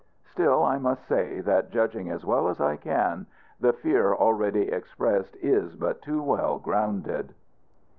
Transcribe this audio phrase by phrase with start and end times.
[0.23, 3.27] Still I must say that, judging as well as I can,
[3.59, 7.35] the fear already expressed is but too well grounded.